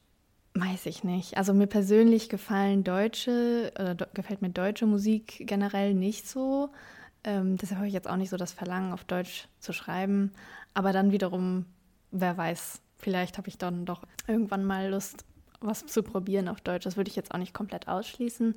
weiß 0.53 0.85
ich 0.85 1.03
nicht. 1.03 1.37
Also 1.37 1.53
mir 1.53 1.67
persönlich 1.67 2.29
gefallen 2.29 2.83
deutsche, 2.83 3.71
oder 3.75 3.95
do, 3.95 4.05
gefällt 4.13 4.41
mir 4.41 4.49
deutsche 4.49 4.85
Musik 4.85 5.43
generell 5.45 5.93
nicht 5.93 6.27
so. 6.27 6.69
Ähm, 7.23 7.57
deshalb 7.57 7.79
habe 7.79 7.87
ich 7.87 7.93
jetzt 7.93 8.09
auch 8.09 8.15
nicht 8.15 8.29
so 8.29 8.37
das 8.37 8.53
Verlangen, 8.53 8.93
auf 8.93 9.03
Deutsch 9.03 9.47
zu 9.59 9.73
schreiben. 9.73 10.31
Aber 10.73 10.93
dann 10.93 11.11
wiederum, 11.11 11.65
wer 12.11 12.37
weiß, 12.37 12.81
vielleicht 12.97 13.37
habe 13.37 13.49
ich 13.49 13.57
dann 13.57 13.85
doch 13.85 14.03
irgendwann 14.27 14.63
mal 14.63 14.89
Lust, 14.89 15.25
was 15.59 15.85
zu 15.85 16.03
probieren 16.03 16.47
auf 16.47 16.61
Deutsch. 16.61 16.85
Das 16.85 16.97
würde 16.97 17.09
ich 17.09 17.15
jetzt 17.15 17.33
auch 17.33 17.39
nicht 17.39 17.53
komplett 17.53 17.87
ausschließen. 17.87 18.55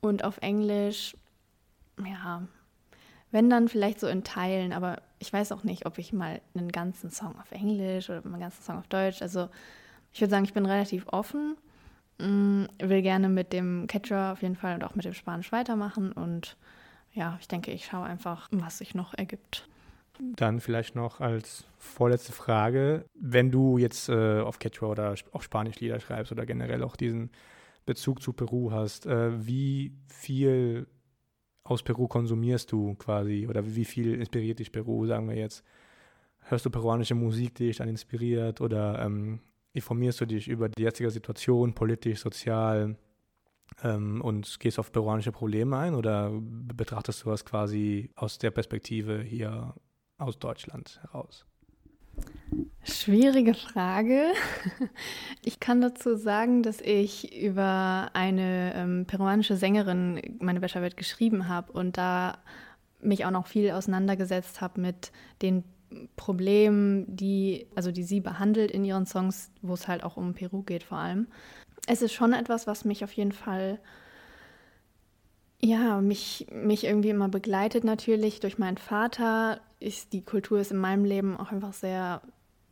Und 0.00 0.24
auf 0.24 0.38
Englisch, 0.38 1.16
ja, 2.04 2.42
wenn 3.30 3.50
dann 3.50 3.68
vielleicht 3.68 4.00
so 4.00 4.06
in 4.06 4.24
Teilen, 4.24 4.72
aber 4.72 5.02
ich 5.18 5.32
weiß 5.32 5.52
auch 5.52 5.64
nicht, 5.64 5.86
ob 5.86 5.98
ich 5.98 6.12
mal 6.12 6.40
einen 6.54 6.72
ganzen 6.72 7.10
Song 7.10 7.38
auf 7.38 7.52
Englisch 7.52 8.08
oder 8.08 8.24
einen 8.24 8.40
ganzen 8.40 8.62
Song 8.62 8.78
auf 8.78 8.86
Deutsch. 8.86 9.22
Also 9.22 9.48
ich 10.12 10.20
würde 10.20 10.30
sagen, 10.30 10.44
ich 10.44 10.54
bin 10.54 10.66
relativ 10.66 11.06
offen, 11.08 11.56
mm, 12.18 12.64
will 12.78 13.02
gerne 13.02 13.28
mit 13.28 13.52
dem 13.52 13.86
Catcher 13.86 14.32
auf 14.32 14.42
jeden 14.42 14.56
Fall 14.56 14.74
und 14.74 14.84
auch 14.84 14.94
mit 14.94 15.04
dem 15.04 15.14
Spanisch 15.14 15.52
weitermachen 15.52 16.12
und 16.12 16.56
ja, 17.12 17.36
ich 17.40 17.48
denke, 17.48 17.70
ich 17.72 17.86
schaue 17.86 18.06
einfach, 18.06 18.48
was 18.50 18.78
sich 18.78 18.94
noch 18.94 19.14
ergibt. 19.14 19.68
Dann 20.20 20.60
vielleicht 20.60 20.94
noch 20.94 21.20
als 21.20 21.64
vorletzte 21.78 22.32
Frage, 22.32 23.04
wenn 23.14 23.50
du 23.50 23.78
jetzt 23.78 24.08
äh, 24.08 24.40
auf 24.40 24.58
Quechua 24.58 24.88
oder 24.88 25.14
auf 25.32 25.42
Spanisch 25.42 25.78
Lieder 25.80 26.00
schreibst 26.00 26.32
oder 26.32 26.44
generell 26.44 26.82
auch 26.82 26.96
diesen 26.96 27.30
Bezug 27.86 28.20
zu 28.22 28.32
Peru 28.32 28.72
hast, 28.72 29.06
äh, 29.06 29.46
wie 29.46 29.92
viel 30.08 30.86
aus 31.68 31.82
Peru 31.82 32.08
konsumierst 32.08 32.72
du 32.72 32.94
quasi 32.94 33.46
oder 33.46 33.62
wie 33.64 33.84
viel 33.84 34.14
inspiriert 34.14 34.58
dich 34.58 34.72
Peru, 34.72 35.06
sagen 35.06 35.28
wir 35.28 35.36
jetzt? 35.36 35.62
Hörst 36.40 36.64
du 36.64 36.70
peruanische 36.70 37.14
Musik, 37.14 37.54
die 37.56 37.66
dich 37.66 37.76
dann 37.76 37.88
inspiriert 37.88 38.62
oder 38.62 39.04
ähm, 39.04 39.40
informierst 39.74 40.20
du 40.22 40.26
dich 40.26 40.48
über 40.48 40.70
die 40.70 40.82
jetzige 40.82 41.10
Situation, 41.10 41.74
politisch, 41.74 42.20
sozial 42.20 42.96
ähm, 43.82 44.22
und 44.22 44.58
gehst 44.60 44.78
auf 44.78 44.92
peruanische 44.92 45.30
Probleme 45.30 45.76
ein 45.76 45.94
oder 45.94 46.32
betrachtest 46.40 47.24
du 47.24 47.30
das 47.30 47.44
quasi 47.44 48.10
aus 48.14 48.38
der 48.38 48.50
Perspektive 48.50 49.20
hier 49.20 49.74
aus 50.16 50.38
Deutschland 50.38 51.00
heraus? 51.02 51.44
Schwierige 52.88 53.54
Frage. 53.54 54.32
Ich 55.44 55.60
kann 55.60 55.80
dazu 55.80 56.16
sagen, 56.16 56.62
dass 56.62 56.80
ich 56.80 57.34
über 57.34 58.10
eine 58.12 58.74
ähm, 58.74 59.06
peruanische 59.06 59.56
Sängerin 59.56 60.20
meine 60.40 60.60
Bachelorarbeit 60.60 60.96
geschrieben 60.96 61.48
habe 61.48 61.72
und 61.72 61.96
da 61.96 62.38
mich 63.00 63.24
auch 63.24 63.30
noch 63.30 63.46
viel 63.46 63.70
auseinandergesetzt 63.70 64.60
habe 64.60 64.80
mit 64.80 65.10
den 65.40 65.64
Problemen, 66.16 67.06
die, 67.16 67.66
also 67.74 67.92
die 67.92 68.02
sie 68.02 68.20
behandelt 68.20 68.70
in 68.70 68.84
ihren 68.84 69.06
Songs, 69.06 69.50
wo 69.62 69.74
es 69.74 69.88
halt 69.88 70.02
auch 70.02 70.16
um 70.18 70.34
Peru 70.34 70.62
geht 70.62 70.82
vor 70.82 70.98
allem. 70.98 71.28
Es 71.86 72.02
ist 72.02 72.12
schon 72.12 72.34
etwas, 72.34 72.66
was 72.66 72.84
mich 72.84 73.04
auf 73.04 73.12
jeden 73.12 73.32
Fall, 73.32 73.78
ja, 75.62 76.00
mich, 76.02 76.46
mich 76.52 76.84
irgendwie 76.84 77.10
immer 77.10 77.28
begleitet 77.28 77.84
natürlich 77.84 78.40
durch 78.40 78.58
meinen 78.58 78.76
Vater. 78.76 79.60
Ist, 79.80 80.12
die 80.12 80.22
Kultur 80.22 80.60
ist 80.60 80.72
in 80.72 80.78
meinem 80.78 81.06
Leben 81.06 81.38
auch 81.38 81.52
einfach 81.52 81.72
sehr 81.72 82.20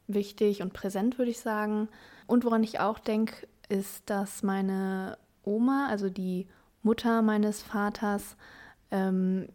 wichtig 0.07 0.63
und 0.63 0.73
präsent, 0.73 1.19
würde 1.19 1.31
ich 1.31 1.41
sagen. 1.41 1.89
Und 2.27 2.45
woran 2.45 2.63
ich 2.63 2.81
auch 2.81 2.99
denke, 2.99 3.47
ist, 3.69 4.09
dass 4.09 4.43
meine 4.43 5.19
Oma, 5.45 5.89
also 5.89 6.09
die 6.09 6.47
Mutter 6.83 7.23
meines 7.23 7.63
Vaters, 7.63 8.37
ähm, 8.91 9.49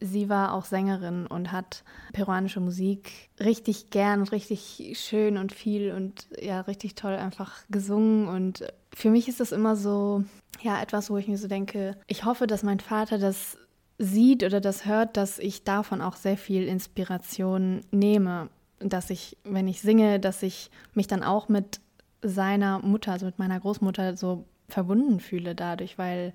sie 0.00 0.28
war 0.28 0.54
auch 0.54 0.64
Sängerin 0.64 1.26
und 1.26 1.52
hat 1.52 1.84
peruanische 2.12 2.60
Musik 2.60 3.30
richtig 3.38 3.90
gern 3.90 4.20
und 4.20 4.32
richtig 4.32 4.98
schön 4.98 5.36
und 5.36 5.52
viel 5.52 5.92
und 5.92 6.26
ja, 6.40 6.62
richtig 6.62 6.94
toll 6.94 7.14
einfach 7.14 7.58
gesungen. 7.68 8.28
Und 8.28 8.64
für 8.94 9.10
mich 9.10 9.28
ist 9.28 9.40
das 9.40 9.52
immer 9.52 9.76
so, 9.76 10.24
ja, 10.62 10.80
etwas, 10.80 11.10
wo 11.10 11.18
ich 11.18 11.28
mir 11.28 11.38
so 11.38 11.48
denke, 11.48 11.96
ich 12.06 12.24
hoffe, 12.24 12.46
dass 12.46 12.62
mein 12.62 12.80
Vater 12.80 13.18
das 13.18 13.58
sieht 13.98 14.42
oder 14.42 14.60
das 14.60 14.86
hört, 14.86 15.18
dass 15.18 15.38
ich 15.38 15.64
davon 15.64 16.00
auch 16.00 16.16
sehr 16.16 16.38
viel 16.38 16.66
Inspiration 16.66 17.82
nehme. 17.90 18.48
Dass 18.80 19.10
ich, 19.10 19.36
wenn 19.44 19.68
ich 19.68 19.80
singe, 19.80 20.18
dass 20.18 20.42
ich 20.42 20.70
mich 20.94 21.06
dann 21.06 21.22
auch 21.22 21.48
mit 21.48 21.80
seiner 22.22 22.80
Mutter, 22.80 23.12
also 23.12 23.26
mit 23.26 23.38
meiner 23.38 23.60
Großmutter 23.60 24.16
so 24.16 24.44
verbunden 24.68 25.20
fühle 25.20 25.54
dadurch, 25.54 25.98
weil 25.98 26.32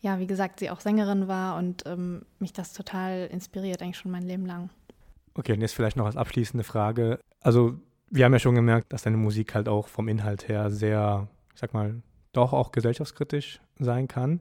ja, 0.00 0.18
wie 0.18 0.26
gesagt, 0.26 0.60
sie 0.60 0.70
auch 0.70 0.80
Sängerin 0.80 1.26
war 1.26 1.56
und 1.56 1.84
ähm, 1.86 2.22
mich 2.38 2.52
das 2.52 2.72
total 2.72 3.26
inspiriert, 3.26 3.82
eigentlich 3.82 3.98
schon 3.98 4.12
mein 4.12 4.22
Leben 4.22 4.46
lang. 4.46 4.70
Okay, 5.34 5.52
und 5.52 5.60
jetzt 5.60 5.74
vielleicht 5.74 5.96
noch 5.96 6.06
als 6.06 6.16
abschließende 6.16 6.64
Frage. 6.64 7.18
Also, 7.40 7.74
wir 8.10 8.24
haben 8.24 8.32
ja 8.32 8.38
schon 8.38 8.54
gemerkt, 8.54 8.92
dass 8.92 9.02
deine 9.02 9.16
Musik 9.16 9.54
halt 9.54 9.68
auch 9.68 9.88
vom 9.88 10.08
Inhalt 10.08 10.48
her 10.48 10.70
sehr, 10.70 11.28
ich 11.54 11.60
sag 11.60 11.74
mal, 11.74 12.02
doch 12.32 12.52
auch 12.52 12.72
gesellschaftskritisch 12.72 13.60
sein 13.78 14.08
kann. 14.08 14.40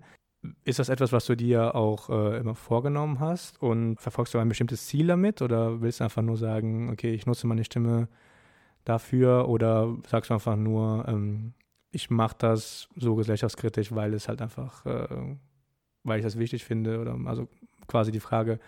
Ist 0.63 0.79
das 0.79 0.89
etwas, 0.89 1.11
was 1.11 1.25
du 1.25 1.35
dir 1.35 1.75
auch 1.75 2.09
äh, 2.09 2.37
immer 2.37 2.55
vorgenommen 2.55 3.19
hast? 3.19 3.61
Und 3.61 3.99
verfolgst 3.99 4.33
du 4.33 4.39
ein 4.39 4.49
bestimmtes 4.49 4.87
Ziel 4.87 5.07
damit? 5.07 5.41
Oder 5.41 5.81
willst 5.81 5.99
du 5.99 6.03
einfach 6.03 6.21
nur 6.21 6.37
sagen, 6.37 6.89
okay, 6.91 7.13
ich 7.13 7.25
nutze 7.25 7.47
meine 7.47 7.63
Stimme 7.63 8.07
dafür? 8.83 9.47
Oder 9.49 9.95
sagst 10.07 10.29
du 10.29 10.33
einfach 10.33 10.55
nur, 10.55 11.05
ähm, 11.07 11.53
ich 11.91 12.09
mache 12.09 12.35
das 12.37 12.89
so 12.95 13.15
gesellschaftskritisch, 13.15 13.93
weil 13.93 14.13
es 14.13 14.27
halt 14.27 14.41
einfach 14.41 14.85
äh, 14.85 15.35
weil 16.05 16.19
ich 16.19 16.25
das 16.25 16.37
wichtig 16.37 16.63
finde. 16.63 16.99
Oder 16.99 17.17
also 17.25 17.49
quasi 17.87 18.11
die 18.11 18.21
Frage, 18.21 18.59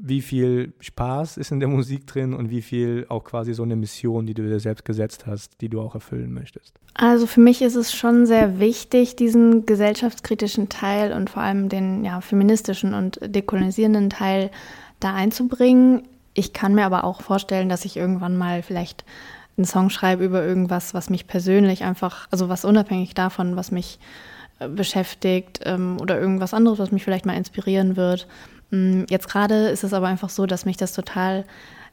wie 0.00 0.22
viel 0.22 0.72
Spaß 0.80 1.36
ist 1.38 1.50
in 1.50 1.60
der 1.60 1.68
Musik 1.68 2.06
drin 2.06 2.32
und 2.32 2.50
wie 2.50 2.62
viel 2.62 3.06
auch 3.08 3.24
quasi 3.24 3.52
so 3.52 3.64
eine 3.64 3.76
Mission, 3.76 4.26
die 4.26 4.34
du 4.34 4.42
dir 4.42 4.60
selbst 4.60 4.84
gesetzt 4.84 5.26
hast, 5.26 5.60
die 5.60 5.68
du 5.68 5.80
auch 5.80 5.94
erfüllen 5.94 6.32
möchtest? 6.32 6.74
Also 6.94 7.26
für 7.26 7.40
mich 7.40 7.62
ist 7.62 7.74
es 7.74 7.94
schon 7.94 8.26
sehr 8.26 8.60
wichtig, 8.60 9.16
diesen 9.16 9.66
gesellschaftskritischen 9.66 10.68
Teil 10.68 11.12
und 11.12 11.30
vor 11.30 11.42
allem 11.42 11.68
den 11.68 12.04
ja, 12.04 12.20
feministischen 12.20 12.94
und 12.94 13.18
dekolonisierenden 13.22 14.10
Teil 14.10 14.50
da 15.00 15.14
einzubringen. 15.14 16.02
Ich 16.34 16.52
kann 16.52 16.74
mir 16.74 16.86
aber 16.86 17.04
auch 17.04 17.22
vorstellen, 17.22 17.68
dass 17.68 17.84
ich 17.84 17.96
irgendwann 17.96 18.36
mal 18.36 18.62
vielleicht 18.62 19.04
einen 19.56 19.64
Song 19.64 19.90
schreibe 19.90 20.24
über 20.24 20.44
irgendwas, 20.44 20.94
was 20.94 21.10
mich 21.10 21.26
persönlich 21.26 21.82
einfach, 21.82 22.28
also 22.30 22.48
was 22.48 22.64
unabhängig 22.64 23.14
davon, 23.14 23.56
was 23.56 23.72
mich 23.72 23.98
beschäftigt 24.58 25.60
ähm, 25.64 25.98
oder 26.00 26.20
irgendwas 26.20 26.54
anderes, 26.54 26.78
was 26.78 26.90
mich 26.90 27.04
vielleicht 27.04 27.26
mal 27.26 27.36
inspirieren 27.36 27.96
wird. 27.96 28.26
Mm, 28.70 29.04
jetzt 29.08 29.28
gerade 29.28 29.68
ist 29.68 29.84
es 29.84 29.92
aber 29.92 30.06
einfach 30.06 30.30
so, 30.30 30.46
dass 30.46 30.64
mich 30.64 30.76
das 30.76 30.92
total 30.92 31.44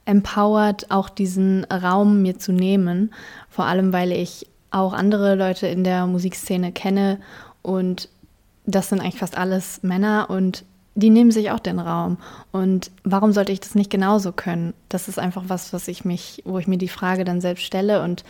empowert, 0.06 0.92
auch 0.92 1.10
diesen 1.10 1.64
Raum 1.66 2.22
mir 2.22 2.38
zu 2.38 2.52
nehmen. 2.52 3.14
Vor 3.50 3.66
allem, 3.66 3.92
weil 3.94 4.12
ich 4.12 4.48
auch 4.72 4.94
andere 4.94 5.36
Leute 5.36 5.68
in 5.68 5.84
der 5.84 6.06
Musikszene 6.06 6.72
kenne 6.72 7.20
und 7.62 8.10
das 8.66 8.90
sind 8.90 9.00
eigentlich 9.00 9.20
fast 9.20 9.38
alles 9.38 9.82
Männer 9.84 10.30
und 10.30 10.66
die 10.96 11.10
nehmen 11.10 11.32
sich 11.32 11.52
auch 11.52 11.60
den 11.60 11.80
Raum. 11.80 12.18
Und 12.52 12.90
warum 13.04 13.32
sollte 13.32 13.52
ich 13.52 13.60
das 13.60 13.76
nicht 13.76 13.92
genauso 13.92 14.32
können? 14.32 14.74
Das 14.90 15.08
ist 15.08 15.20
einfach 15.20 15.44
was, 15.48 15.74
was 15.74 15.88
ich 15.88 16.06
mich, 16.06 16.42
wo 16.46 16.58
ich 16.58 16.68
mir 16.68 16.78
die 16.78 16.88
Frage 16.88 17.26
dann 17.26 17.42
selbst 17.42 17.64
stelle 17.64 18.02
und 18.02 18.24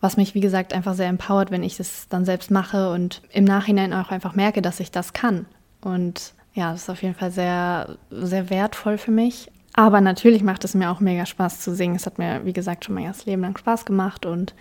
was 0.00 0.16
mich, 0.16 0.34
wie 0.34 0.40
gesagt, 0.40 0.72
einfach 0.72 0.94
sehr 0.94 1.08
empowert, 1.08 1.50
wenn 1.50 1.62
ich 1.62 1.80
es 1.80 2.06
dann 2.08 2.24
selbst 2.24 2.50
mache 2.50 2.90
und 2.90 3.22
im 3.32 3.44
Nachhinein 3.44 3.92
auch 3.92 4.10
einfach 4.10 4.34
merke, 4.34 4.62
dass 4.62 4.78
ich 4.78 4.90
das 4.90 5.14
kann. 5.14 5.46
Und 5.80 6.32
ja, 6.56 6.72
das 6.72 6.82
ist 6.82 6.90
auf 6.90 7.02
jeden 7.02 7.14
Fall 7.14 7.30
sehr, 7.30 7.96
sehr 8.10 8.48
wertvoll 8.48 8.96
für 8.96 9.10
mich. 9.10 9.52
Aber 9.74 10.00
natürlich 10.00 10.42
macht 10.42 10.64
es 10.64 10.74
mir 10.74 10.90
auch 10.90 11.00
mega 11.00 11.26
Spaß 11.26 11.60
zu 11.60 11.74
singen. 11.74 11.96
Es 11.96 12.06
hat 12.06 12.16
mir, 12.16 12.46
wie 12.46 12.54
gesagt, 12.54 12.84
schon 12.84 12.94
mein 12.94 13.04
ganzes 13.04 13.26
Leben 13.26 13.42
lang 13.42 13.58
Spaß 13.58 13.84
gemacht. 13.84 14.24
Und 14.24 14.54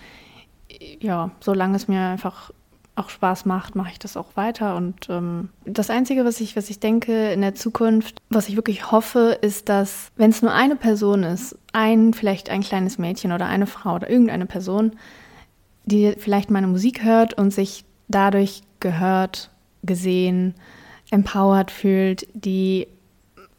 ja, 0.99 1.31
solange 1.39 1.77
es 1.77 1.87
mir 1.87 2.01
einfach 2.01 2.51
auch 2.97 3.09
Spaß 3.09 3.45
macht, 3.45 3.75
mache 3.75 3.91
ich 3.91 3.99
das 3.99 4.17
auch 4.17 4.35
weiter. 4.35 4.75
Und 4.75 5.07
ähm, 5.09 5.49
das 5.63 5.89
Einzige, 5.89 6.25
was 6.25 6.41
ich, 6.41 6.57
was 6.57 6.69
ich 6.69 6.81
denke 6.81 7.31
in 7.31 7.39
der 7.39 7.55
Zukunft, 7.55 8.17
was 8.29 8.49
ich 8.49 8.57
wirklich 8.57 8.91
hoffe, 8.91 9.37
ist, 9.41 9.69
dass, 9.69 10.11
wenn 10.17 10.31
es 10.31 10.41
nur 10.41 10.51
eine 10.51 10.75
Person 10.75 11.23
ist, 11.23 11.57
ein, 11.71 12.13
vielleicht 12.13 12.49
ein 12.49 12.61
kleines 12.61 12.97
Mädchen 12.97 13.31
oder 13.31 13.45
eine 13.45 13.67
Frau 13.67 13.95
oder 13.95 14.09
irgendeine 14.09 14.47
Person, 14.47 14.97
die 15.85 16.13
vielleicht 16.17 16.51
meine 16.51 16.67
Musik 16.67 17.05
hört 17.05 17.35
und 17.35 17.51
sich 17.51 17.85
dadurch 18.09 18.63
gehört, 18.81 19.49
gesehen, 19.83 20.55
empowered 21.15 21.72
fühlt, 21.72 22.27
die 22.34 22.88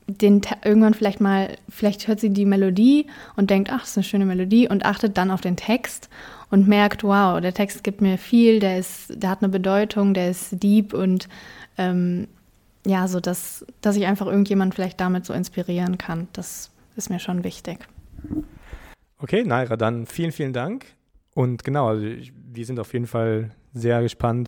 den 0.08 0.40
irgendwann 0.64 0.94
vielleicht 0.94 1.20
mal, 1.20 1.56
vielleicht 1.68 2.06
hört 2.06 2.20
sie 2.20 2.30
die 2.30 2.44
Melodie 2.44 3.06
und 3.34 3.50
denkt, 3.50 3.70
ach, 3.72 3.80
das 3.80 3.90
ist 3.90 3.96
eine 3.96 4.04
schöne 4.04 4.26
Melodie 4.26 4.68
und 4.68 4.84
achtet 4.84 5.16
dann 5.18 5.32
auf 5.32 5.40
den 5.40 5.56
Text 5.56 6.08
und 6.48 6.68
merkt, 6.68 7.02
wow, 7.02 7.40
der 7.40 7.52
Text 7.52 7.82
gibt 7.82 8.00
mir 8.00 8.16
viel, 8.16 8.60
der 8.60 8.78
ist, 8.78 9.20
der 9.20 9.30
hat 9.30 9.42
eine 9.42 9.48
Bedeutung, 9.48 10.14
der 10.14 10.30
ist 10.30 10.62
deep 10.62 10.94
und 10.94 11.28
ähm, 11.76 12.28
ja, 12.86 13.08
so 13.08 13.18
dass, 13.18 13.66
dass 13.80 13.96
ich 13.96 14.06
einfach 14.06 14.26
irgendjemand 14.26 14.76
vielleicht 14.76 15.00
damit 15.00 15.26
so 15.26 15.32
inspirieren 15.32 15.98
kann. 15.98 16.28
Das 16.34 16.70
ist 16.94 17.10
mir 17.10 17.18
schon 17.18 17.42
wichtig. 17.42 17.78
Okay, 19.18 19.42
Naira, 19.42 19.76
dann 19.76 20.06
vielen, 20.06 20.30
vielen 20.30 20.52
Dank. 20.52 20.86
Und 21.34 21.64
genau, 21.64 21.88
also 21.88 22.06
wir 22.06 22.64
sind 22.64 22.78
auf 22.78 22.92
jeden 22.92 23.08
Fall 23.08 23.50
sehr 23.75 24.02
gespannt, 24.02 24.46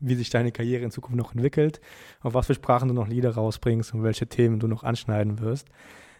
wie 0.00 0.14
sich 0.14 0.30
deine 0.30 0.52
Karriere 0.52 0.84
in 0.84 0.90
Zukunft 0.90 1.16
noch 1.16 1.34
entwickelt, 1.34 1.80
auf 2.20 2.34
was 2.34 2.46
für 2.46 2.54
Sprachen 2.54 2.88
du 2.88 2.94
noch 2.94 3.08
Lieder 3.08 3.34
rausbringst 3.34 3.94
und 3.94 4.02
welche 4.02 4.26
Themen 4.26 4.60
du 4.60 4.66
noch 4.66 4.84
anschneiden 4.84 5.40
wirst. 5.40 5.68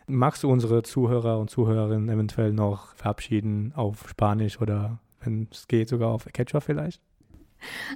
Magst 0.06 0.42
du 0.42 0.50
unsere 0.50 0.82
Zuhörer 0.82 1.38
und 1.38 1.50
Zuhörerinnen 1.50 2.08
eventuell 2.08 2.52
noch 2.52 2.94
verabschieden 2.94 3.72
auf 3.76 4.08
Spanisch 4.08 4.60
oder 4.60 4.98
wenn 5.20 5.48
es 5.52 5.68
geht, 5.68 5.88
sogar 5.88 6.08
auf 6.08 6.26
Quechua 6.32 6.60
vielleicht? 6.60 7.02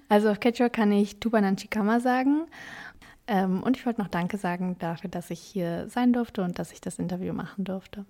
Also 0.09 0.29
auf 0.29 0.41
Quechua 0.41 0.69
kann 0.69 0.93
ich 0.93 1.21
Tubanan 1.21 1.57
Chicama 1.57 2.01
sagen. 2.01 2.47
Ähm, 3.27 3.63
und 3.63 3.77
ich 3.77 3.87
wollte 3.87 4.01
noch 4.01 4.09
Danke 4.09 4.37
sagen 4.37 4.77
dafür, 4.79 5.09
dass 5.09 5.31
ich 5.31 5.41
hier 5.41 5.89
sein 5.89 6.13
durfte 6.13 6.43
und 6.43 6.59
dass 6.59 6.73
ich 6.73 6.81
das 6.81 6.99
Interview 6.99 7.33
machen 7.33 7.65
durfte. 7.65 8.05